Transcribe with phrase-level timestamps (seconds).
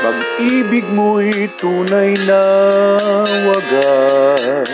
[0.00, 2.44] pag-ibig mo'y tunay na
[3.48, 4.68] wagas.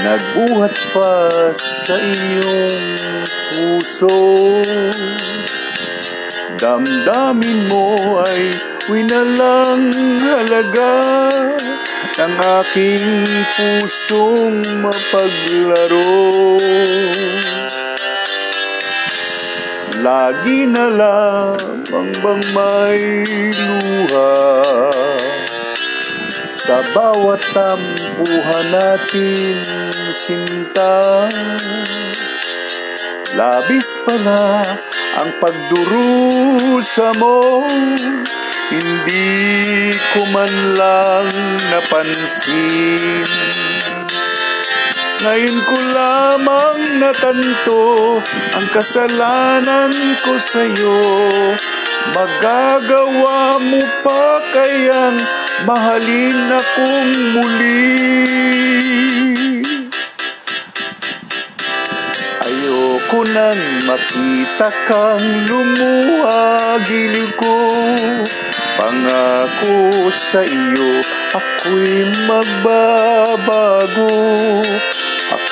[0.00, 1.14] Nagbuhat pa
[1.52, 2.96] sa iyong
[3.52, 4.18] puso.
[6.60, 8.42] Damdamin mo ay
[8.92, 9.88] winalang
[10.20, 10.92] halaga
[12.20, 13.24] Ng aking
[13.56, 16.60] pusong mapaglaro
[20.00, 23.00] Lagi na lamang bang may
[23.52, 24.32] luha?
[26.40, 29.60] Sa bawat tampuhan natin
[30.08, 31.28] sinta
[33.36, 34.64] Labis pala
[35.20, 37.68] ang pagdurusa mo
[38.72, 41.28] Hindi ko man lang
[41.68, 43.28] napansin.
[45.20, 48.20] Ngayon ko lamang natanto
[48.52, 51.00] ang kasalanan ko sa'yo.
[52.12, 55.20] Magagawa mo pa kayang
[55.64, 57.88] mahalin akong muli.
[62.44, 67.56] Ayoko nang makita kang lumuha giliw ko
[68.80, 71.04] Pangako sa iyo
[71.36, 74.08] ako'y magbabago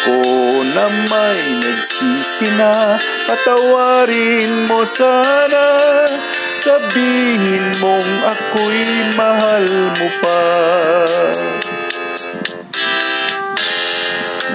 [0.08, 2.96] Ako na may nagsisi na
[3.28, 6.08] Patawarin mo sana.
[6.48, 8.88] Sabihin mong ako'y
[9.20, 10.44] mahal mo pa.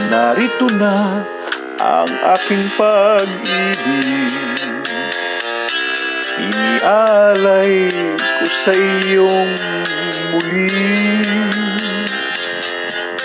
[0.09, 1.22] Narito na
[1.78, 4.58] ang aking pag-ibig.
[6.50, 9.54] Inialay ko sa iyong
[10.34, 10.81] muli.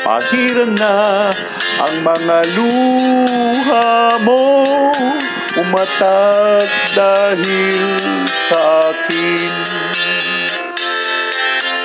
[0.05, 1.33] Pahiran na
[1.79, 3.91] ang mga luha
[4.27, 4.47] mo
[5.59, 7.83] Umatak dahil
[8.31, 9.53] sa akin.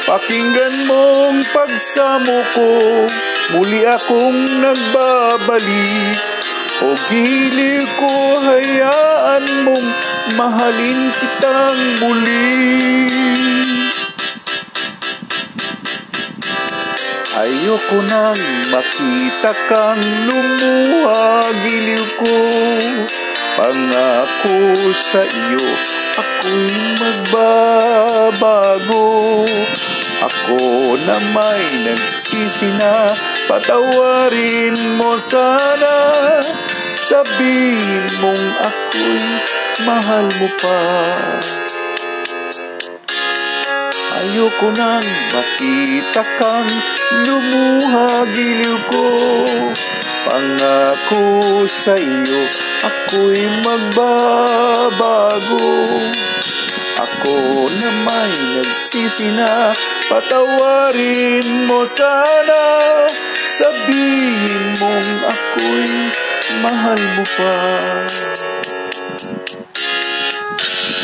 [0.05, 2.69] Pakinggan mong pagsamo ko
[3.57, 6.17] Muli akong nagbabalik.
[6.83, 9.87] O giliw ko hayaan mong
[10.39, 12.63] mahalin kitang muli
[17.33, 18.37] Ayoko nang
[18.69, 22.37] makita kang lumuha giliw ko
[23.57, 25.65] Pangako sa iyo.
[26.13, 28.29] Ako'y magbabago.
[30.21, 33.09] Ako na may nagsisi na
[33.49, 36.37] Patawarin mo sana.
[36.93, 39.25] Sabihin mong ako'y
[39.89, 40.81] mahal mo pa
[44.13, 46.69] Ayoko nang makita kang
[47.25, 49.07] lumuha giliw ko.
[50.23, 52.41] Pangako sa iyo
[52.85, 54.91] ako'y magbabago.
[56.93, 57.35] Ako
[57.73, 59.73] na may nagsisi na
[60.07, 62.61] Patawarin mo sana.
[63.33, 65.89] Sabihin mong ako'y
[66.61, 67.55] mahal mo pa